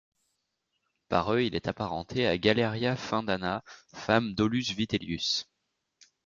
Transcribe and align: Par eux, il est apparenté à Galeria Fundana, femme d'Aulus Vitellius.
Par 1.09 1.31
eux, 1.31 1.43
il 1.43 1.53
est 1.53 1.67
apparenté 1.67 2.25
à 2.25 2.35
Galeria 2.39 2.95
Fundana, 2.95 3.63
femme 3.93 4.33
d'Aulus 4.33 4.71
Vitellius. 4.73 5.47